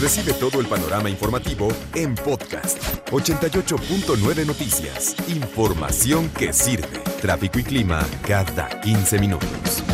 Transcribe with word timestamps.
Recibe 0.00 0.32
todo 0.32 0.62
el 0.62 0.66
panorama 0.66 1.10
informativo 1.10 1.68
en 1.94 2.14
podcast 2.14 2.82
88.9 3.10 4.46
Noticias. 4.46 5.14
Información 5.28 6.30
que 6.30 6.54
sirve. 6.54 7.00
Tráfico 7.20 7.58
y 7.58 7.64
clima 7.64 8.08
cada 8.26 8.80
15 8.80 9.18
minutos. 9.18 9.84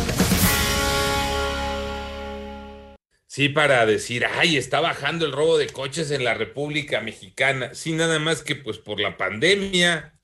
Sí, 3.27 3.49
para 3.49 3.85
decir, 3.85 4.25
ay, 4.25 4.55
está 4.55 4.79
bajando 4.79 5.25
el 5.25 5.33
robo 5.33 5.57
de 5.57 5.67
coches 5.67 6.09
en 6.11 6.23
la 6.23 6.35
República 6.35 7.01
Mexicana. 7.01 7.73
Sí, 7.73 7.91
nada 7.91 8.17
más 8.17 8.43
que 8.43 8.55
pues 8.55 8.77
por 8.77 9.01
la 9.01 9.17
pandemia. 9.17 10.17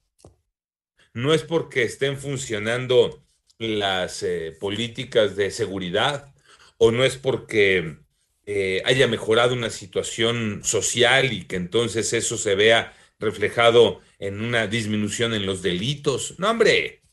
No 1.14 1.34
es 1.34 1.44
porque 1.44 1.84
estén 1.84 2.18
funcionando 2.18 3.22
las 3.58 4.24
eh, 4.24 4.56
políticas 4.62 5.36
de 5.36 5.52
seguridad 5.52 6.34
o 6.78 6.92
no 6.92 7.04
es 7.04 7.18
porque 7.18 8.03
eh, 8.46 8.82
haya 8.86 9.08
mejorado 9.08 9.54
una 9.54 9.70
situación 9.70 10.62
social 10.64 11.32
y 11.32 11.46
que 11.46 11.56
entonces 11.56 12.12
eso 12.14 12.38
se 12.38 12.56
vea 12.56 12.94
reflejado 13.20 14.02
en 14.20 14.42
una 14.42 14.68
disminución 14.68 15.34
en 15.34 15.46
los 15.46 15.62
delitos. 15.62 16.36
No, 16.40 16.50
hombre. 16.50 17.04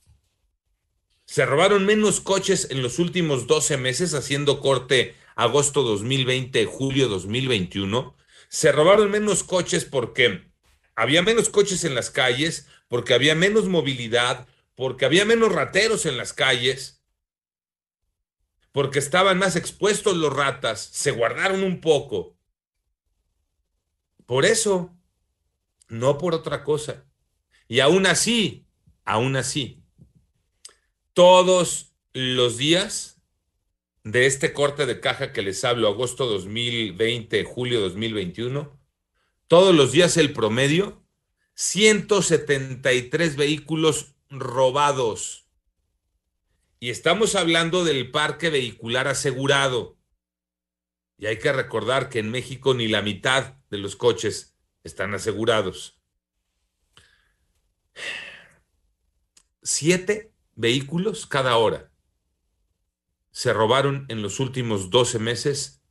Se 1.25 1.47
robaron 1.47 1.87
menos 1.87 2.21
coches 2.21 2.69
en 2.71 2.83
los 2.83 2.99
últimos 2.99 3.47
12 3.47 3.77
meses 3.77 4.15
haciendo 4.15 4.59
corte 4.59 5.15
agosto 5.37 5.83
2020, 5.83 6.65
julio 6.67 7.09
2021. 7.09 8.17
Se 8.49 8.73
robaron 8.73 9.13
menos 9.13 9.45
coches 9.45 9.85
porque 9.85 10.51
había 10.97 11.23
menos 11.23 11.49
coches 11.49 11.85
en 11.85 11.95
las 11.95 12.11
calles, 12.11 12.67
porque 12.89 13.15
había 13.15 13.37
menos 13.37 13.67
movilidad, 13.67 14.49
porque 14.75 15.05
había 15.05 15.25
menos 15.25 15.53
rateros 15.53 16.05
en 16.07 16.17
las 16.17 16.33
calles 16.33 17.00
porque 18.73 18.99
estaban 18.99 19.39
más 19.39 19.57
expuestos 19.57 20.17
los 20.17 20.33
ratas, 20.33 20.81
se 20.81 21.11
guardaron 21.11 21.63
un 21.63 21.81
poco. 21.81 22.37
Por 24.27 24.45
eso, 24.45 24.95
no 25.89 26.19
por 26.19 26.35
otra 26.35 26.63
cosa. 26.63 27.05
Y 27.67 27.81
aún 27.81 28.07
así, 28.07 28.67
aún 29.05 29.37
así, 29.37 29.83
todos 31.13 31.93
los 32.13 32.57
días 32.57 33.21
de 34.05 34.27
este 34.27 34.53
corte 34.53 34.87
de 34.87 35.01
caja 35.01 35.33
que 35.33 35.43
les 35.43 35.65
hablo, 35.65 35.89
agosto 35.89 36.27
2020, 36.27 37.45
julio 37.45 37.81
2021, 37.81 38.79
todos 39.47 39.75
los 39.75 39.93
días 39.93 40.17
el 40.17 40.33
promedio, 40.33 41.03
173 41.55 43.37
vehículos 43.37 44.15
robados 44.31 45.50
y 46.81 46.89
estamos 46.89 47.35
hablando 47.35 47.85
del 47.85 48.11
parque 48.11 48.49
vehicular 48.49 49.07
asegurado. 49.07 49.99
Y 51.19 51.27
hay 51.27 51.39
que 51.39 51.53
recordar 51.53 52.09
que 52.09 52.19
en 52.19 52.31
México 52.31 52.73
ni 52.73 52.89
la 52.89 53.03
mitad 53.03 53.59
de 53.69 53.77
los 53.77 53.97
coches 53.97 54.57
están 54.83 55.13
asegurados. 55.13 56.01
Siete 59.63 60.33
vehículos 60.55 61.27
cada 61.27 61.59
hora 61.59 61.93
se 63.31 63.53
robaron 63.53 64.07
en 64.09 64.23
los 64.23 64.41
últimos 64.41 64.89
12 64.89 65.19
meses, 65.19 65.83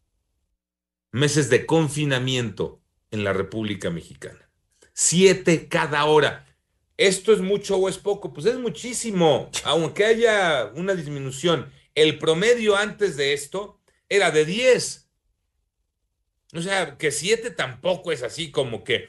meses 1.11 1.51
de 1.51 1.67
confinamiento 1.67 2.81
en 3.11 3.23
la 3.23 3.31
República 3.31 3.91
Mexicana. 3.91 4.49
Siete 4.93 5.67
cada 5.67 6.05
hora. 6.05 6.47
¿Esto 6.99 7.31
es 7.31 7.39
mucho 7.39 7.77
o 7.77 7.87
es 7.87 7.97
poco? 7.97 8.33
Pues 8.33 8.45
es 8.45 8.57
muchísimo, 8.57 9.49
aunque 9.63 10.03
haya 10.03 10.69
una 10.75 10.93
disminución. 10.93 11.71
El 11.95 12.19
promedio 12.19 12.75
antes 12.75 13.15
de 13.15 13.31
esto 13.31 13.79
era 14.09 14.31
de 14.31 14.43
10. 14.43 15.09
O 16.55 16.61
sea, 16.61 16.97
que 16.97 17.11
7 17.11 17.51
tampoco 17.51 18.11
es 18.11 18.21
así 18.21 18.51
como 18.51 18.83
que 18.83 19.07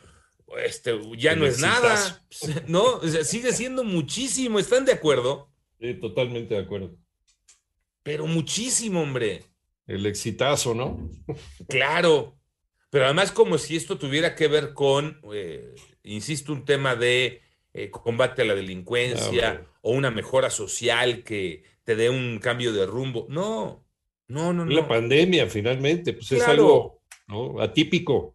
este, 0.64 1.00
ya 1.18 1.34
no 1.34 1.46
es 1.46 1.58
nada. 1.58 2.24
No, 2.68 3.00
sigue 3.24 3.52
siendo 3.52 3.82
muchísimo. 3.82 4.60
¿Están 4.60 4.84
de 4.84 4.92
acuerdo? 4.92 5.50
Sí, 5.80 5.94
totalmente 5.94 6.54
de 6.54 6.60
acuerdo. 6.60 6.96
Pero 8.04 8.28
muchísimo, 8.28 9.02
hombre. 9.02 9.42
El 9.88 10.06
exitazo, 10.06 10.76
¿no? 10.76 11.10
Claro. 11.68 12.38
Pero 12.88 13.06
además 13.06 13.32
como 13.32 13.58
si 13.58 13.74
esto 13.74 13.98
tuviera 13.98 14.36
que 14.36 14.46
ver 14.46 14.74
con, 14.74 15.20
eh, 15.34 15.74
insisto, 16.04 16.52
un 16.52 16.64
tema 16.64 16.94
de 16.94 17.49
eh, 17.72 17.90
combate 17.90 18.42
a 18.42 18.44
la 18.44 18.54
delincuencia 18.54 19.62
ah, 19.62 19.78
o 19.82 19.92
una 19.92 20.10
mejora 20.10 20.50
social 20.50 21.22
que 21.22 21.62
te 21.84 21.94
dé 21.94 22.10
un 22.10 22.38
cambio 22.38 22.72
de 22.72 22.86
rumbo. 22.86 23.26
No, 23.28 23.84
no, 24.28 24.52
no, 24.52 24.64
no. 24.64 24.72
La 24.72 24.88
pandemia, 24.88 25.46
finalmente, 25.46 26.12
pues 26.12 26.32
es 26.32 26.42
algo 26.42 27.02
atípico. 27.60 28.34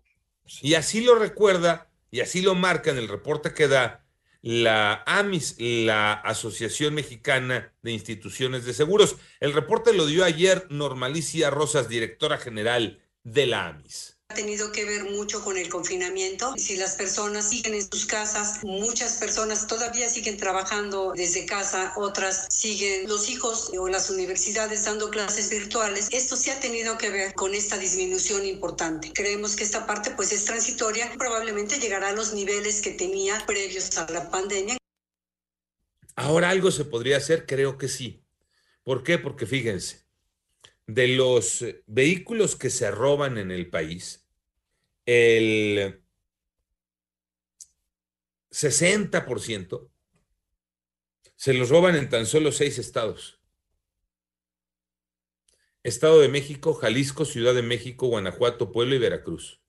Y 0.62 0.76
así 0.76 1.02
lo 1.02 1.16
recuerda 1.16 1.90
y 2.12 2.22
así 2.22 2.42
lo 2.42 2.56
marca 2.56 2.92
en 2.92 2.98
el 2.98 3.08
reporte 3.08 3.54
que 3.54 3.68
da 3.68 4.06
la 4.42 5.04
AMIS, 5.08 5.56
la 5.60 6.14
Asociación 6.14 6.94
Mexicana 6.94 7.74
de 7.82 7.92
Instituciones 7.92 8.64
de 8.64 8.74
Seguros. 8.74 9.18
El 9.40 9.54
reporte 9.54 9.92
lo 9.92 10.06
dio 10.06 10.24
ayer 10.24 10.68
Normalicia 10.70 11.50
Rosas, 11.50 11.90
directora 11.90 12.38
general 12.38 13.02
de 13.24 13.48
la 13.48 13.68
AMIS 13.68 14.15
ha 14.28 14.34
tenido 14.34 14.72
que 14.72 14.86
ver 14.86 15.04
mucho 15.12 15.44
con 15.44 15.56
el 15.56 15.70
confinamiento. 15.70 16.56
Si 16.58 16.78
las 16.78 16.96
personas 16.96 17.48
siguen 17.48 17.76
en 17.76 17.88
sus 17.88 18.08
casas, 18.08 18.64
muchas 18.64 19.18
personas 19.18 19.68
todavía 19.68 20.10
siguen 20.10 20.38
trabajando 20.38 21.14
desde 21.16 21.46
casa, 21.46 21.94
otras 21.96 22.48
siguen 22.50 23.08
los 23.08 23.30
hijos 23.30 23.72
o 23.78 23.88
las 23.88 24.10
universidades 24.10 24.86
dando 24.86 25.12
clases 25.12 25.52
virtuales. 25.52 26.08
Esto 26.12 26.36
sí 26.36 26.50
ha 26.50 26.60
tenido 26.60 26.98
que 26.98 27.12
ver 27.12 27.34
con 27.36 27.54
esta 27.54 27.78
disminución 27.78 28.46
importante. 28.46 29.12
Creemos 29.14 29.56
que 29.56 29.64
esta 29.64 29.86
parte 29.86 30.12
pues 30.12 30.32
es 30.32 30.46
transitoria, 30.46 31.14
probablemente 31.18 31.80
llegará 31.80 32.10
a 32.10 32.14
los 32.14 32.34
niveles 32.34 32.82
que 32.82 32.92
tenía 32.92 33.44
previos 33.46 33.96
a 33.98 34.12
la 34.12 34.32
pandemia. 34.32 34.78
Ahora 36.16 36.50
algo 36.50 36.72
se 36.72 36.86
podría 36.86 37.18
hacer, 37.18 37.46
creo 37.46 37.78
que 37.78 37.88
sí. 37.88 38.24
¿Por 38.84 39.04
qué? 39.04 39.20
Porque 39.20 39.46
fíjense, 39.46 40.05
de 40.88 41.08
los 41.10 41.62
eh, 41.62 41.84
vehículos 41.88 42.56
que 42.56 42.70
se 42.70 42.92
roban 42.92 43.38
en 43.38 43.52
el 43.52 43.70
país, 43.70 44.26
el 45.06 46.02
60% 48.52 49.90
se 51.36 51.54
los 51.54 51.70
roban 51.70 51.96
en 51.96 52.10
tan 52.10 52.26
solo 52.26 52.52
seis 52.52 52.80
estados. 52.80 53.40
Estado 55.84 56.20
de 56.20 56.30
México, 56.30 56.74
Jalisco, 56.74 57.26
Ciudad 57.26 57.54
de 57.54 57.62
México, 57.62 58.08
Guanajuato, 58.08 58.72
Puebla 58.72 58.96
y 58.96 59.00
Veracruz. 59.00 59.62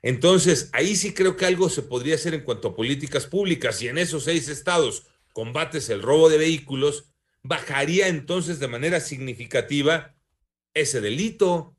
Entonces, 0.00 0.70
ahí 0.72 0.96
sí 0.96 1.12
creo 1.12 1.36
que 1.36 1.46
algo 1.46 1.68
se 1.68 1.82
podría 1.82 2.14
hacer 2.14 2.34
en 2.34 2.44
cuanto 2.44 2.68
a 2.68 2.76
políticas 2.76 3.26
públicas. 3.26 3.82
Y 3.82 3.88
en 3.88 3.98
esos 3.98 4.24
seis 4.24 4.48
estados 4.48 5.06
combates 5.32 5.90
el 5.90 6.02
robo 6.02 6.28
de 6.28 6.38
vehículos, 6.38 7.10
bajaría 7.42 8.08
entonces 8.08 8.58
de 8.58 8.68
manera 8.68 9.00
significativa 9.00 10.13
ese 10.74 11.00
delito, 11.00 11.76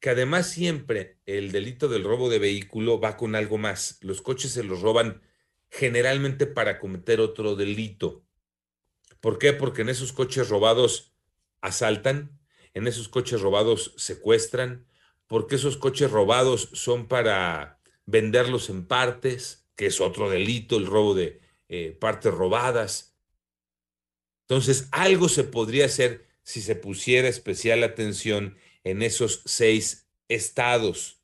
que 0.00 0.10
además 0.10 0.50
siempre 0.50 1.18
el 1.26 1.52
delito 1.52 1.88
del 1.88 2.04
robo 2.04 2.28
de 2.28 2.38
vehículo 2.38 3.00
va 3.00 3.16
con 3.16 3.34
algo 3.34 3.58
más. 3.58 3.98
Los 4.00 4.22
coches 4.22 4.52
se 4.52 4.64
los 4.64 4.80
roban 4.80 5.22
generalmente 5.70 6.46
para 6.46 6.78
cometer 6.78 7.20
otro 7.20 7.54
delito. 7.54 8.24
¿Por 9.20 9.38
qué? 9.38 9.52
Porque 9.52 9.82
en 9.82 9.90
esos 9.90 10.12
coches 10.12 10.48
robados 10.48 11.14
asaltan, 11.60 12.40
en 12.74 12.86
esos 12.86 13.08
coches 13.08 13.40
robados 13.40 13.94
secuestran, 13.96 14.86
porque 15.26 15.56
esos 15.56 15.76
coches 15.76 16.10
robados 16.10 16.70
son 16.72 17.06
para 17.06 17.80
venderlos 18.06 18.70
en 18.70 18.86
partes, 18.86 19.68
que 19.76 19.86
es 19.86 20.00
otro 20.00 20.28
delito, 20.28 20.76
el 20.76 20.86
robo 20.86 21.14
de 21.14 21.40
eh, 21.68 21.96
partes 22.00 22.32
robadas. 22.34 23.16
Entonces, 24.48 24.88
algo 24.90 25.28
se 25.28 25.44
podría 25.44 25.84
hacer 25.84 26.29
si 26.42 26.60
se 26.62 26.76
pusiera 26.76 27.28
especial 27.28 27.82
atención 27.82 28.56
en 28.84 29.02
esos 29.02 29.42
seis 29.44 30.08
estados. 30.28 31.20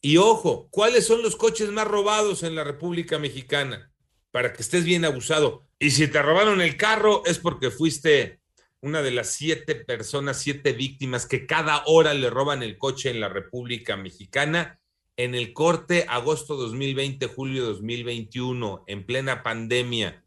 Y 0.00 0.18
ojo, 0.18 0.68
¿cuáles 0.70 1.06
son 1.06 1.22
los 1.22 1.34
coches 1.34 1.70
más 1.70 1.86
robados 1.86 2.42
en 2.42 2.54
la 2.54 2.64
República 2.64 3.18
Mexicana? 3.18 3.90
Para 4.30 4.52
que 4.52 4.62
estés 4.62 4.84
bien 4.84 5.04
abusado. 5.04 5.66
Y 5.78 5.92
si 5.92 6.08
te 6.08 6.20
robaron 6.20 6.60
el 6.60 6.76
carro 6.76 7.22
es 7.24 7.38
porque 7.38 7.70
fuiste 7.70 8.40
una 8.80 9.00
de 9.00 9.12
las 9.12 9.30
siete 9.30 9.74
personas, 9.74 10.40
siete 10.40 10.72
víctimas 10.72 11.26
que 11.26 11.46
cada 11.46 11.82
hora 11.86 12.12
le 12.12 12.28
roban 12.28 12.62
el 12.62 12.76
coche 12.76 13.08
en 13.08 13.20
la 13.20 13.30
República 13.30 13.96
Mexicana. 13.96 14.78
En 15.16 15.34
el 15.34 15.52
corte 15.54 16.04
agosto 16.08 16.56
2020, 16.56 17.26
julio 17.28 17.64
2021, 17.64 18.84
en 18.86 19.06
plena 19.06 19.42
pandemia, 19.42 20.23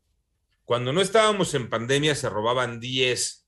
cuando 0.68 0.92
no 0.92 1.00
estábamos 1.00 1.54
en 1.54 1.70
pandemia 1.70 2.14
se 2.14 2.30
robaban 2.30 2.82
10. 2.82 3.48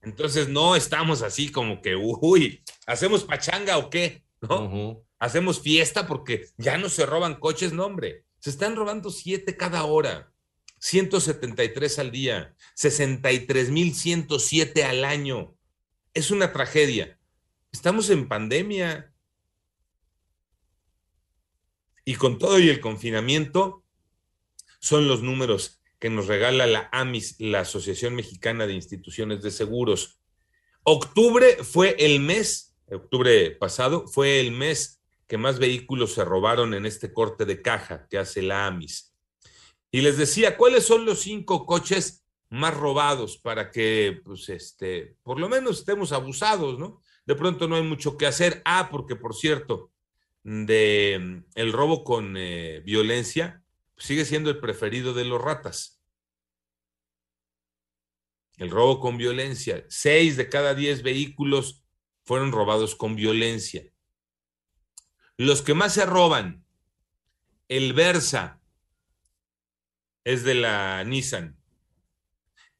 Entonces 0.00 0.48
no 0.48 0.74
estamos 0.74 1.22
así 1.22 1.52
como 1.52 1.80
que, 1.80 1.94
uy, 1.94 2.64
¿hacemos 2.84 3.22
pachanga 3.22 3.78
o 3.78 3.88
qué? 3.88 4.24
¿No? 4.40 5.04
Hacemos 5.20 5.62
fiesta 5.62 6.08
porque 6.08 6.48
ya 6.56 6.78
no 6.78 6.88
se 6.88 7.06
roban 7.06 7.36
coches, 7.36 7.72
no, 7.72 7.86
hombre. 7.86 8.24
Se 8.40 8.50
están 8.50 8.74
robando 8.74 9.12
7 9.12 9.56
cada 9.56 9.84
hora. 9.84 10.32
173 10.80 12.00
al 12.00 12.10
día, 12.10 12.56
63.107 12.76 14.82
al 14.82 15.04
año. 15.04 15.56
Es 16.12 16.32
una 16.32 16.52
tragedia. 16.52 17.20
Estamos 17.70 18.10
en 18.10 18.26
pandemia. 18.26 19.14
Y 22.04 22.16
con 22.16 22.40
todo 22.40 22.58
y 22.58 22.68
el 22.68 22.80
confinamiento, 22.80 23.81
son 24.82 25.06
los 25.06 25.22
números 25.22 25.80
que 26.00 26.10
nos 26.10 26.26
regala 26.26 26.66
la 26.66 26.88
AMIS, 26.90 27.36
la 27.38 27.60
Asociación 27.60 28.16
Mexicana 28.16 28.66
de 28.66 28.72
Instituciones 28.74 29.40
de 29.40 29.52
Seguros. 29.52 30.20
Octubre 30.82 31.62
fue 31.62 31.94
el 32.00 32.18
mes, 32.18 32.74
octubre 32.90 33.52
pasado, 33.52 34.08
fue 34.08 34.40
el 34.40 34.50
mes 34.50 35.00
que 35.28 35.38
más 35.38 35.60
vehículos 35.60 36.14
se 36.14 36.24
robaron 36.24 36.74
en 36.74 36.84
este 36.84 37.12
corte 37.12 37.44
de 37.44 37.62
caja 37.62 38.08
que 38.10 38.18
hace 38.18 38.42
la 38.42 38.66
AMIS. 38.66 39.14
Y 39.92 40.00
les 40.00 40.18
decía, 40.18 40.56
¿cuáles 40.56 40.84
son 40.84 41.06
los 41.06 41.20
cinco 41.20 41.64
coches 41.64 42.26
más 42.50 42.76
robados 42.76 43.38
para 43.38 43.70
que, 43.70 44.20
pues, 44.24 44.48
este, 44.48 45.14
por 45.22 45.38
lo 45.38 45.48
menos 45.48 45.78
estemos 45.78 46.10
abusados, 46.10 46.80
¿no? 46.80 47.00
De 47.24 47.36
pronto 47.36 47.68
no 47.68 47.76
hay 47.76 47.82
mucho 47.82 48.16
que 48.16 48.26
hacer. 48.26 48.60
Ah, 48.64 48.88
porque 48.90 49.14
por 49.14 49.36
cierto, 49.36 49.92
de 50.42 51.20
mm, 51.22 51.44
el 51.54 51.72
robo 51.72 52.02
con 52.02 52.34
eh, 52.36 52.82
violencia 52.84 53.61
sigue 54.02 54.24
siendo 54.24 54.50
el 54.50 54.58
preferido 54.58 55.14
de 55.14 55.24
los 55.24 55.40
ratas. 55.40 56.02
El 58.56 58.70
robo 58.70 58.98
con 58.98 59.16
violencia. 59.16 59.84
Seis 59.88 60.36
de 60.36 60.48
cada 60.48 60.74
diez 60.74 61.02
vehículos 61.02 61.84
fueron 62.24 62.50
robados 62.50 62.96
con 62.96 63.14
violencia. 63.14 63.84
Los 65.36 65.62
que 65.62 65.74
más 65.74 65.94
se 65.94 66.04
roban, 66.04 66.64
el 67.68 67.92
Versa 67.92 68.60
es 70.24 70.42
de 70.42 70.54
la 70.54 71.04
Nissan. 71.04 71.56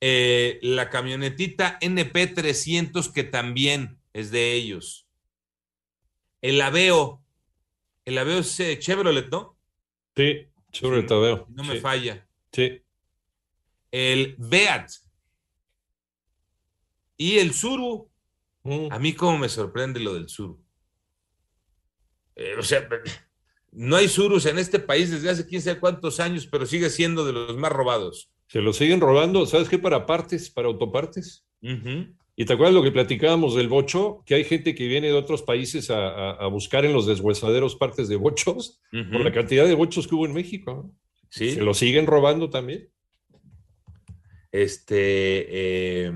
Eh, 0.01 0.59
la 0.63 0.91
camionetita 0.91 1.79
NP300 1.81 3.13
que 3.13 3.23
también 3.23 4.01
es 4.13 4.33
de 4.33 4.55
ellos. 4.55 5.07
El 6.41 6.61
Aveo. 6.61 7.25
El 8.05 8.19
Aveo 8.19 8.41
es 8.41 8.59
eh, 8.59 8.81
Chevrolet, 8.81 9.31
¿no? 9.31 9.57
Sí, 10.17 10.52
Chevrolet 10.73 11.11
Aveo. 11.11 11.47
No 11.51 11.65
me 11.65 11.81
falla. 11.81 12.27
Sí. 12.51 12.83
El 13.91 14.35
Beat. 14.39 14.91
Y 17.17 17.39
el 17.39 17.53
Suru. 17.53 18.11
Mm. 18.65 18.89
A 18.91 18.99
mí 18.99 19.13
como 19.15 19.39
me 19.39 19.49
sorprende 19.49 20.01
lo 20.01 20.15
del 20.15 20.29
Suru. 20.29 20.63
Eh, 22.35 22.55
o 22.59 22.63
sea, 22.63 22.89
no 23.73 23.97
hay 23.97 24.09
Surus 24.09 24.47
en 24.47 24.59
este 24.59 24.79
país 24.79 25.11
desde 25.11 25.31
hace 25.31 25.47
quién 25.47 25.61
sabe 25.61 25.81
cuántos 25.81 26.21
años, 26.21 26.47
pero 26.47 26.67
sigue 26.67 26.91
siendo 26.91 27.25
de 27.25 27.33
los 27.33 27.57
más 27.57 27.73
robados. 27.73 28.31
Se 28.47 28.61
lo 28.61 28.73
siguen 28.73 29.01
robando, 29.01 29.47
¿sabes 29.47 29.69
qué? 29.69 29.79
Para 29.79 30.07
partes, 30.07 30.51
para 30.51 30.69
autopartes. 30.69 31.45
¿Y 32.35 32.45
te 32.47 32.55
acuerdas 32.55 32.75
lo 32.75 32.83
que 32.83 32.91
platicábamos 32.93 33.55
del 33.55 33.69
bocho? 33.69 34.23
Que 34.25 34.35
hay 34.37 34.45
gente 34.45 34.75
que 34.75 34.89
viene 34.89 35.09
de 35.09 35.13
otros 35.13 35.43
países 35.43 35.91
a, 35.91 36.09
a- 36.09 36.31
a 36.33 36.47
buscar 36.47 36.85
en 36.85 36.93
los 36.95 37.07
deshuesaderos 37.07 37.77
partes 37.77 38.09
de 38.09 38.17
bochos 38.17 38.81
por 38.91 39.21
la 39.21 39.33
cantidad 39.33 39.67
de 39.67 39.75
bochos 39.75 40.09
que 40.09 40.15
hubo 40.15 40.25
en 40.27 40.33
México. 40.33 40.91
Sí. 41.31 41.53
Se 41.53 41.63
lo 41.63 41.75
siguen 41.75 42.07
robando 42.07 42.49
también. 42.51 42.89
Este 44.51 45.47
eh, 46.07 46.13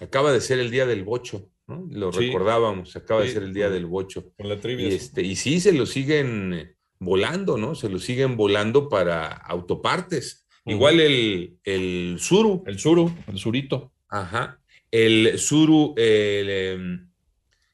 acaba 0.00 0.32
de 0.32 0.40
ser 0.40 0.58
el 0.58 0.70
día 0.70 0.86
del 0.86 1.04
bocho, 1.04 1.48
¿no? 1.66 1.86
Lo 1.90 2.12
Sí. 2.12 2.26
recordábamos, 2.26 2.96
acaba 2.96 3.22
de 3.22 3.28
ser 3.30 3.42
el 3.44 3.54
día 3.54 3.70
del 3.70 3.86
bocho. 3.86 4.32
Con 4.36 4.48
la 4.48 4.58
trivia. 4.58 4.88
Y, 4.88 4.90
sí. 4.92 4.96
este, 4.96 5.22
y 5.22 5.36
sí, 5.36 5.60
se 5.60 5.72
lo 5.72 5.86
siguen 5.86 6.76
volando, 6.98 7.56
¿no? 7.56 7.74
Se 7.74 7.88
lo 7.88 7.98
siguen 7.98 8.36
volando 8.36 8.88
para 8.88 9.26
autopartes. 9.28 10.46
Igual 10.64 11.00
el, 11.00 11.58
el 11.64 12.16
Suru, 12.20 12.62
El 12.66 12.78
suru, 12.78 13.12
el 13.26 13.38
surito. 13.38 13.92
ajá. 14.08 14.58
El 14.92 15.38
Suru, 15.38 15.94
em, 15.96 17.08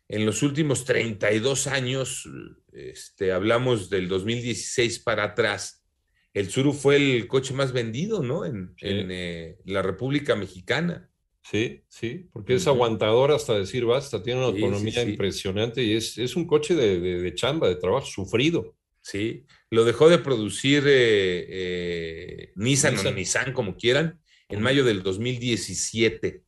en 0.09 0.25
los 0.25 0.43
últimos 0.43 0.85
32 0.87 1.67
años, 1.67 2.27
este, 2.73 3.33
hablamos 3.33 3.91
del 3.91 4.09
2016 4.09 5.01
para 5.01 5.25
atrás, 5.25 5.85
el 6.33 6.49
Suru 6.49 6.73
fue 6.73 6.97
el 6.97 7.27
coche 7.27 7.53
más 7.53 7.73
vendido, 7.73 8.23
¿no? 8.23 8.45
En, 8.47 8.73
Sí. 8.79 8.87
en, 8.87 9.09
eh, 9.11 9.57
la 9.67 9.83
República 9.83 10.37
Mexicana. 10.37 11.11
Sí, 11.43 11.83
sí, 11.89 12.29
porque 12.33 12.55
es 12.55 12.67
aguantador 12.67 13.33
hasta 13.33 13.59
decir 13.59 13.85
basta, 13.87 14.23
tiene 14.23 14.41
una 14.47 14.55
Sí, 14.57 14.63
autonomía 14.63 15.03
sí. 15.05 15.11
impresionante 15.11 15.83
y 15.83 15.95
es, 15.95 16.17
es 16.19 16.37
un 16.37 16.47
coche 16.47 16.75
de, 16.77 17.01
de- 17.01 17.21
de 17.21 17.35
chamba, 17.35 17.69
de 17.69 17.77
trabajo, 17.77 18.07
sufrido. 18.07 18.77
Sí, 19.01 19.45
lo 19.71 19.85
dejó 19.85 20.09
de 20.11 20.19
producir 20.19 20.85
eh, 20.87 21.47
eh, 21.49 22.53
Nissan, 22.57 22.99
o 22.99 23.11
Nissan. 23.13 23.53
Como 23.55 23.77
quieran, 23.77 24.21
en 24.51 24.61
mayo 24.61 24.85
del 24.85 25.03
2017. 25.03 26.43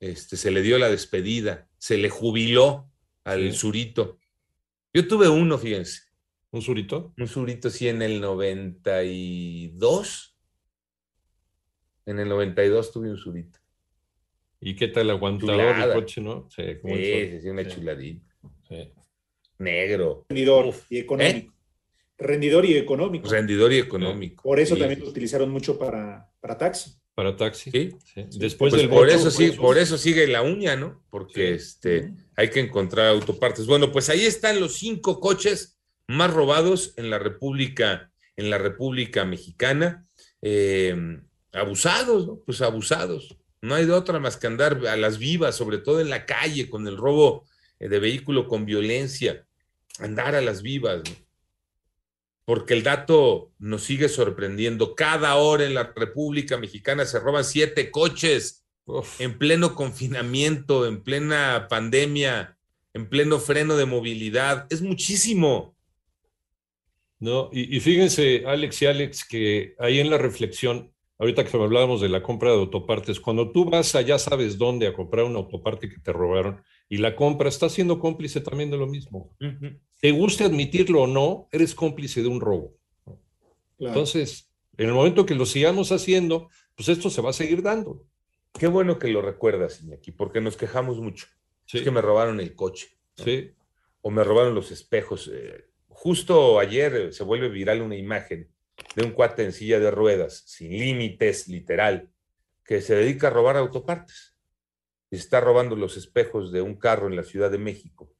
Este, 0.00 0.36
se 0.36 0.50
le 0.50 0.62
dio 0.62 0.78
la 0.78 0.88
despedida, 0.88 1.68
se 1.78 1.96
le 1.98 2.08
jubiló 2.10 2.90
al 3.24 3.52
Sí. 3.52 3.58
Surito. 3.58 4.18
Yo 4.94 5.06
tuve 5.06 5.28
uno, 5.28 5.58
fíjense, 5.58 6.00
¿Un 6.52 6.62
surito? 6.62 7.14
un 7.16 7.28
Surito 7.28 7.70
sí 7.70 7.86
en 7.88 8.02
el 8.02 8.20
92. 8.20 10.36
En 12.06 12.18
el 12.18 12.28
92 12.28 12.90
tuve 12.92 13.10
un 13.10 13.16
Surito. 13.18 13.58
¿Y 14.60 14.74
qué 14.74 14.88
tal 14.88 15.10
aguantador 15.10 15.76
el 15.78 15.92
coche, 15.92 16.20
no? 16.20 16.48
Sí, 16.50 16.62
como 16.82 16.96
Sí, 16.96 17.04
sí, 17.04 17.40
sí, 17.42 17.48
una 17.48 17.64
Sí, 17.64 17.70
chuladita. 17.70 18.34
sí. 18.68 18.92
Negro, 19.58 20.26
rendidor 20.28 20.66
Uf. 20.66 20.90
y 20.90 20.98
económico. 20.98 21.54
Rendidor 22.18 22.64
y 22.64 22.76
económico. 22.76 23.28
rendidor 23.30 23.72
y 23.72 23.78
económico. 23.78 24.42
Por 24.42 24.58
eso 24.60 24.74
Sí, 24.74 24.80
también 24.80 25.00
lo 25.00 25.08
utilizaron 25.08 25.50
mucho 25.50 25.78
para, 25.78 26.30
para 26.40 26.58
taxi. 26.58 26.90
Para 27.14 27.36
taxi. 27.36 27.70
Sí. 27.70 27.90
Sí. 28.14 28.24
Después 28.38 28.70
Pues 28.70 28.80
del 28.82 28.88
por 28.88 29.06
bocho, 29.06 29.14
eso 29.16 29.30
sí, 29.30 29.46
por 29.48 29.52
eso- 29.52 29.62
por 29.62 29.78
eso 29.78 29.98
sigue 29.98 30.26
la 30.26 30.42
uña, 30.42 30.76
¿no? 30.76 31.02
Porque 31.10 31.58
Sí. 31.58 31.64
este 31.64 32.12
hay 32.36 32.50
que 32.50 32.60
encontrar 32.60 33.08
autopartes. 33.08 33.66
Bueno, 33.66 33.92
pues 33.92 34.08
ahí 34.08 34.24
están 34.24 34.60
los 34.60 34.76
cinco 34.78 35.20
coches 35.20 35.78
más 36.08 36.32
robados 36.32 36.94
en 36.96 37.10
la 37.10 37.18
República, 37.18 38.10
en 38.36 38.48
la 38.50 38.58
República 38.58 39.24
Mexicana. 39.24 40.06
Eh, 40.40 40.96
abusados, 41.52 42.26
¿no? 42.26 42.38
Pues 42.46 42.62
abusados. 42.62 43.36
No 43.60 43.74
hay 43.74 43.84
de 43.84 43.92
otra 43.92 44.18
más 44.18 44.36
que 44.38 44.46
andar 44.46 44.86
a 44.86 44.96
las 44.96 45.18
vivas, 45.18 45.54
sobre 45.56 45.78
todo 45.78 46.00
en 46.00 46.08
la 46.08 46.24
calle, 46.24 46.70
con 46.70 46.86
el 46.88 46.96
robo 46.96 47.44
eh, 47.78 47.88
de 47.88 47.98
vehículo 47.98 48.46
con 48.48 48.64
violencia. 48.64 49.44
Andar 49.98 50.34
a 50.34 50.40
las 50.40 50.62
vivas, 50.62 51.02
¿no? 51.04 51.16
Porque 52.50 52.74
el 52.74 52.82
dato 52.82 53.52
nos 53.60 53.84
sigue 53.84 54.08
sorprendiendo. 54.08 54.96
Cada 54.96 55.36
hora 55.36 55.64
en 55.64 55.72
la 55.72 55.92
República 55.94 56.58
Mexicana 56.58 57.06
se 57.06 57.20
roban 57.20 57.44
siete 57.44 57.92
coches 57.92 58.66
Uf, 58.86 59.20
en 59.20 59.38
pleno 59.38 59.76
confinamiento, 59.76 60.84
en 60.84 61.04
plena 61.04 61.68
pandemia, 61.70 62.58
en 62.92 63.08
pleno 63.08 63.38
freno 63.38 63.76
de 63.76 63.86
movilidad. 63.86 64.66
Es 64.68 64.82
muchísimo. 64.82 65.76
No, 67.20 67.50
y, 67.52 67.76
y 67.76 67.78
fíjense, 67.78 68.42
Alex 68.44 68.82
y 68.82 68.86
Alex, 68.86 69.24
que 69.24 69.76
ahí 69.78 70.00
en 70.00 70.10
la 70.10 70.18
reflexión, 70.18 70.92
ahorita 71.20 71.44
que 71.44 71.56
hablábamos 71.56 72.00
de 72.00 72.08
la 72.08 72.24
compra 72.24 72.50
de 72.50 72.56
autopartes, 72.56 73.20
cuando 73.20 73.52
tú 73.52 73.64
vas 73.64 73.94
allá 73.94 74.18
sabes 74.18 74.58
dónde 74.58 74.88
a 74.88 74.92
comprar 74.92 75.24
una 75.24 75.38
autoparte 75.38 75.88
que 75.88 76.00
te 76.00 76.12
robaron 76.12 76.60
y 76.90 76.98
la 76.98 77.14
compra, 77.14 77.48
estás 77.48 77.72
siendo 77.72 78.00
cómplice 78.00 78.40
también 78.40 78.70
de 78.70 78.76
lo 78.76 78.88
mismo. 78.88 79.34
Te 80.00 80.10
guste 80.10 80.44
admitirlo 80.44 81.02
o 81.02 81.06
no, 81.06 81.48
eres 81.52 81.74
cómplice 81.74 82.20
de 82.20 82.28
un 82.28 82.40
robo. 82.40 82.74
Claro. 83.04 83.14
Entonces, 83.78 84.50
en 84.76 84.88
el 84.88 84.92
momento 84.92 85.24
que 85.24 85.36
lo 85.36 85.46
sigamos 85.46 85.92
haciendo, 85.92 86.50
pues 86.74 86.88
esto 86.88 87.08
se 87.08 87.22
va 87.22 87.30
a 87.30 87.32
seguir 87.32 87.62
dando. 87.62 88.04
Qué 88.58 88.66
bueno 88.66 88.98
que 88.98 89.06
lo 89.06 89.22
recuerdas, 89.22 89.80
Iñaki, 89.82 90.10
porque 90.10 90.40
nos 90.40 90.56
quejamos 90.56 90.98
mucho. 90.98 91.28
Sí, 91.64 91.78
Es 91.78 91.84
que 91.84 91.92
me 91.92 92.02
robaron 92.02 92.40
el 92.40 92.56
coche 92.56 92.88
sí, 93.14 93.52
o 94.02 94.10
me 94.10 94.24
robaron 94.24 94.56
los 94.56 94.72
espejos. 94.72 95.30
Eh, 95.32 95.66
justo 95.88 96.58
ayer 96.58 96.94
eh, 96.96 97.12
se 97.12 97.22
vuelve 97.22 97.48
viral 97.48 97.82
una 97.82 97.96
imagen 97.96 98.50
de 98.96 99.04
un 99.04 99.12
cuate 99.12 99.44
en 99.44 99.52
silla 99.52 99.78
de 99.78 99.92
ruedas, 99.92 100.42
sin 100.46 100.72
límites, 100.72 101.46
literal, 101.46 102.10
que 102.64 102.80
se 102.80 102.96
dedica 102.96 103.28
a 103.28 103.30
robar 103.30 103.56
autopartes. 103.56 104.34
Está 105.10 105.40
robando 105.40 105.76
los 105.76 105.96
espejos 105.96 106.52
de 106.52 106.62
un 106.62 106.76
carro 106.76 107.08
en 107.08 107.16
la 107.16 107.24
Ciudad 107.24 107.50
de 107.50 107.58
México. 107.58 108.12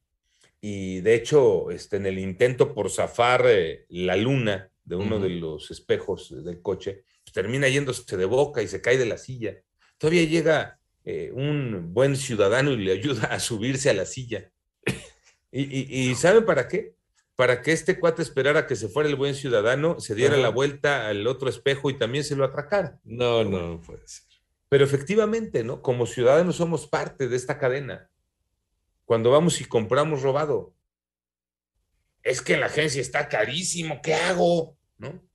Y 0.61 1.00
de 1.00 1.14
hecho, 1.14 1.70
este, 1.70 1.97
en 1.97 2.06
el 2.06 2.18
intento 2.18 2.75
por 2.75 2.90
zafar 2.90 3.44
eh, 3.47 3.87
la 3.88 4.16
luna 4.16 4.70
de 4.85 4.97
uno 4.97 5.18
de 5.18 5.30
los 5.30 5.70
espejos 5.70 6.44
del 6.44 6.61
coche, 6.61 7.04
pues, 7.25 7.32
termina 7.32 7.68
yéndose 7.68 8.16
de 8.16 8.25
boca 8.25 8.62
y 8.62 8.68
se 8.68 8.82
cae 8.82 8.99
de 8.99 9.06
la 9.06 9.18
silla. 9.18 9.56
Todavía 9.99 10.25
llega 10.25 10.80
eh, 11.04 11.30
un 11.32 11.94
buen 11.94 12.16
ciudadano 12.16 12.73
y 12.73 12.78
le 12.78 12.92
ayuda 12.92 13.28
a 13.28 13.40
subirse 13.40 13.88
a 13.88 13.94
la 13.94 14.04
silla. 14.04 14.50
¿Y, 15.52 15.62
y, 15.62 16.11
y 16.11 16.14
saben 16.14 16.44
para 16.44 16.68
qué? 16.68 16.94
Para 17.37 17.62
que 17.62 17.73
este 17.73 17.99
cuate 17.99 18.23
esperara 18.23 18.66
que 18.66 18.76
se 18.76 18.88
fuera 18.88 19.09
el 19.09 19.16
buen 19.16 19.35
ciudadano, 19.35 19.99
se 19.99 20.14
diera 20.14 20.37
la 20.37 20.50
vuelta 20.50 21.09
al 21.09 21.26
otro 21.26 21.49
espejo 21.49 21.88
y 21.88 21.97
también 21.97 22.23
se 22.23 22.37
lo 22.37 22.44
atracara. 22.44 23.00
no, 23.04 23.44
no, 23.44 23.80
ser. 24.04 24.30
Pero 24.71 24.85
efectivamente, 24.85 25.65
¿no? 25.65 25.83
Como 25.83 26.07
ciudadanos 26.07 26.57
somos 26.57 26.87
parte 26.87 27.27
de 27.27 27.37
esta 27.37 27.59
cadena. 27.59 28.09
Cuando 29.05 29.33
vamos 29.33 29.61
y 29.61 29.65
compramos 29.65 30.23
robado, 30.23 30.77
es 32.23 32.41
que 32.41 32.55
en 32.55 32.61
la 32.61 32.67
agencia 32.67 33.00
está 33.00 33.29
carísimo, 33.29 34.00
¿qué 34.00 34.15
hago? 34.15 34.79
¿No? 34.97 35.29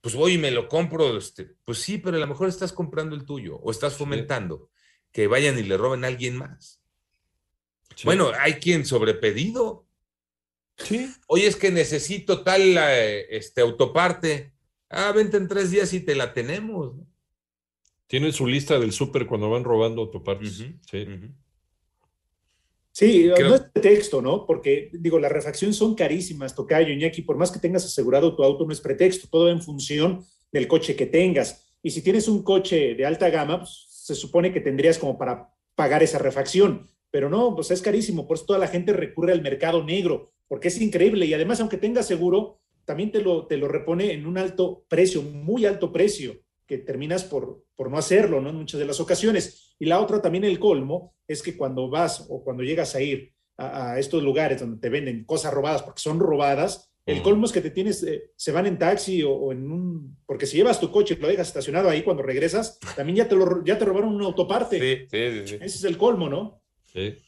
Pues 0.00 0.16
voy 0.16 0.32
y 0.32 0.38
me 0.38 0.50
lo 0.50 0.66
compro. 0.66 1.16
Este, 1.16 1.54
pues 1.64 1.78
sí, 1.78 1.98
pero 1.98 2.16
a 2.16 2.20
lo 2.20 2.26
mejor 2.26 2.48
estás 2.48 2.72
comprando 2.72 3.14
el 3.14 3.24
tuyo 3.24 3.58
o 3.58 3.70
estás 3.70 3.94
fomentando 3.96 4.70
que 5.12 5.28
vayan 5.28 5.56
y 5.56 5.62
le 5.62 5.76
roben 5.76 6.02
a 6.02 6.08
alguien 6.08 6.36
más. 6.36 6.82
Sí. 7.94 8.06
Bueno, 8.06 8.32
hay 8.40 8.54
quien 8.54 8.84
sobrepedido. 8.84 9.86
Sí. 10.78 11.14
Oye, 11.28 11.46
es 11.46 11.54
que 11.54 11.70
necesito 11.70 12.42
tal 12.42 12.76
eh, 12.76 13.36
este, 13.36 13.60
autoparte. 13.60 14.52
Ah, 14.88 15.12
vente 15.12 15.36
en 15.36 15.46
tres 15.46 15.70
días 15.70 15.92
y 15.92 16.00
te 16.00 16.16
la 16.16 16.34
tenemos. 16.34 16.96
¿no? 16.96 17.09
Tienen 18.10 18.32
su 18.32 18.44
lista 18.44 18.76
del 18.80 18.90
súper 18.90 19.24
cuando 19.24 19.48
van 19.48 19.62
robando 19.62 20.02
autopartes. 20.02 20.58
Ujú, 20.62 20.72
Sí. 20.90 21.02
ujú. 21.02 21.26
Sí, 22.90 23.30
Creo- 23.36 23.48
no 23.50 23.54
es 23.54 23.60
pretexto, 23.60 24.20
¿no? 24.20 24.44
Porque, 24.46 24.90
digo, 24.92 25.20
las 25.20 25.30
refacciones 25.30 25.76
son 25.76 25.94
carísimas, 25.94 26.56
Tocayo, 26.56 26.92
Iñaki, 26.92 27.22
por 27.22 27.36
más 27.36 27.52
que 27.52 27.60
tengas 27.60 27.84
asegurado 27.84 28.34
tu 28.34 28.42
auto, 28.42 28.66
no 28.66 28.72
es 28.72 28.80
pretexto, 28.80 29.28
todo 29.30 29.44
va 29.44 29.52
en 29.52 29.62
función 29.62 30.24
del 30.50 30.66
coche 30.66 30.96
que 30.96 31.06
tengas. 31.06 31.72
Y 31.84 31.90
si 31.92 32.02
tienes 32.02 32.26
un 32.26 32.42
coche 32.42 32.96
de 32.96 33.06
alta 33.06 33.30
gama, 33.30 33.58
pues, 33.60 33.86
se 33.88 34.16
supone 34.16 34.52
que 34.52 34.60
tendrías 34.60 34.98
como 34.98 35.16
para 35.16 35.48
pagar 35.76 36.02
esa 36.02 36.18
refacción, 36.18 36.88
pero 37.12 37.30
no, 37.30 37.54
pues 37.54 37.70
es 37.70 37.80
carísimo, 37.80 38.26
por 38.26 38.36
eso 38.38 38.46
toda 38.46 38.58
la 38.58 38.66
gente 38.66 38.92
recurre 38.92 39.30
al 39.30 39.40
mercado 39.40 39.84
negro, 39.84 40.32
porque 40.48 40.66
es 40.66 40.80
increíble 40.80 41.26
y 41.26 41.32
además, 41.32 41.60
aunque 41.60 41.76
tengas 41.76 42.08
seguro, 42.08 42.58
también 42.84 43.12
te 43.12 43.22
lo, 43.22 43.46
te 43.46 43.56
lo 43.56 43.68
repone 43.68 44.12
en 44.12 44.26
un 44.26 44.36
alto 44.36 44.84
precio, 44.88 45.22
muy 45.22 45.64
alto 45.64 45.92
precio, 45.92 46.34
que 46.70 46.78
terminas 46.78 47.24
por, 47.24 47.64
por 47.74 47.90
no 47.90 47.98
hacerlo, 47.98 48.40
¿no? 48.40 48.50
En 48.50 48.54
muchas 48.54 48.78
de 48.78 48.86
las 48.86 49.00
ocasiones. 49.00 49.74
Y 49.80 49.86
la 49.86 49.98
otra, 49.98 50.22
también 50.22 50.44
el 50.44 50.60
colmo, 50.60 51.16
es 51.26 51.42
que 51.42 51.56
cuando 51.56 51.90
vas 51.90 52.26
o 52.28 52.44
cuando 52.44 52.62
llegas 52.62 52.94
a 52.94 53.00
ir 53.00 53.32
a, 53.56 53.90
a 53.90 53.98
estos 53.98 54.22
lugares 54.22 54.60
donde 54.60 54.80
te 54.80 54.88
venden 54.88 55.24
cosas 55.24 55.52
robadas 55.52 55.82
porque 55.82 56.00
son 56.00 56.20
robadas, 56.20 56.92
el 57.06 57.22
colmo 57.22 57.46
es 57.46 57.50
que 57.50 57.60
te 57.60 57.70
tienes, 57.70 58.04
eh, 58.04 58.30
se 58.36 58.52
van 58.52 58.66
en 58.66 58.78
taxi 58.78 59.24
o, 59.24 59.32
o 59.32 59.50
en 59.50 59.68
un, 59.68 60.16
porque 60.26 60.46
si 60.46 60.58
llevas 60.58 60.78
tu 60.78 60.92
coche 60.92 61.16
y 61.18 61.20
lo 61.20 61.26
dejas 61.26 61.48
estacionado 61.48 61.88
ahí 61.88 62.04
cuando 62.04 62.22
regresas, 62.22 62.78
también 62.94 63.16
ya 63.16 63.28
te, 63.28 63.34
lo, 63.34 63.64
ya 63.64 63.76
te 63.76 63.84
robaron 63.84 64.14
una 64.14 64.26
autoparte. 64.26 64.78
Sí, 64.78 65.08
sí, 65.10 65.40
sí, 65.40 65.48
sí. 65.48 65.54
Ese 65.56 65.78
es 65.78 65.84
el 65.84 65.98
colmo, 65.98 66.28
¿no? 66.28 66.62
Sí. 66.92 67.18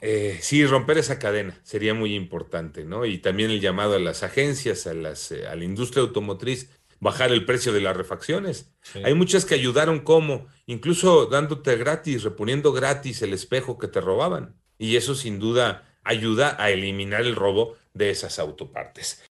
Eh, 0.00 0.38
sí, 0.40 0.64
romper 0.64 0.96
esa 0.96 1.18
cadena 1.18 1.60
sería 1.64 1.92
muy 1.92 2.14
importante, 2.14 2.84
¿no? 2.84 3.04
Y 3.04 3.18
también 3.18 3.50
el 3.50 3.60
llamado 3.60 3.94
a 3.96 3.98
las 3.98 4.22
agencias, 4.22 4.86
a, 4.86 4.94
las, 4.94 5.32
eh, 5.32 5.46
a 5.46 5.54
la 5.54 5.64
industria 5.64 6.02
automotriz, 6.02 6.70
bajar 7.00 7.32
el 7.32 7.44
precio 7.44 7.72
de 7.72 7.80
las 7.80 7.96
refacciones. 7.96 8.72
sí. 8.82 9.00
Hay 9.04 9.14
muchas 9.14 9.44
que 9.44 9.54
ayudaron 9.54 10.00
como, 10.00 10.46
incluso 10.66 11.26
dándote 11.26 11.76
gratis, 11.76 12.22
reponiendo 12.22 12.72
gratis 12.72 13.22
el 13.22 13.32
espejo 13.32 13.78
que 13.78 13.88
te 13.88 14.00
robaban. 14.00 14.56
Y 14.78 14.96
eso 14.96 15.14
sin 15.14 15.38
duda 15.38 15.88
ayuda 16.04 16.56
a 16.58 16.70
eliminar 16.70 17.22
el 17.22 17.34
robo 17.34 17.76
de 17.94 18.10
esas 18.10 18.38
autopartes. 18.38 19.22